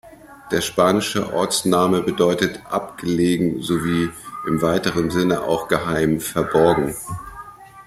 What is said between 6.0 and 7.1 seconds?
verborgen“.